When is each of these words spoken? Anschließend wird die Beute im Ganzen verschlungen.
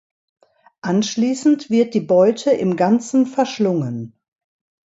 Anschließend 0.81 1.69
wird 1.69 1.93
die 1.93 1.99
Beute 1.99 2.49
im 2.49 2.75
Ganzen 2.75 3.27
verschlungen. 3.27 4.19